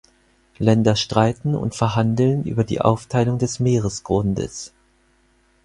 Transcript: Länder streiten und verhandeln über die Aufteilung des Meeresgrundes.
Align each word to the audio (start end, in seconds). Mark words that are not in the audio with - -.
Länder 0.57 0.95
streiten 0.95 1.53
und 1.53 1.75
verhandeln 1.75 2.43
über 2.45 2.63
die 2.63 2.81
Aufteilung 2.81 3.37
des 3.37 3.59
Meeresgrundes. 3.59 4.73